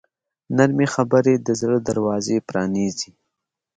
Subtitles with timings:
[0.57, 3.11] نرمې خبرې د زړه دروازې پرانیزي.